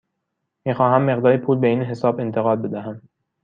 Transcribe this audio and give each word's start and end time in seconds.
می 0.65 0.73
خواهم 0.73 1.01
مقداری 1.01 1.37
پول 1.37 1.57
به 1.57 1.67
این 1.67 1.81
حساب 1.81 2.19
انتقال 2.19 2.55
بدهم. 2.57 3.01